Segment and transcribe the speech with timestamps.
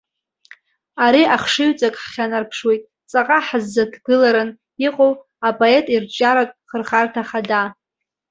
[1.05, 4.49] Ари ахшыҩҵак ҳхьанарԥшуеит, ҵаҟа ҳаззаҭгыларан
[4.87, 5.13] иҟоу,
[5.47, 7.61] апоет ирҿиаратә хырхарҭа хада.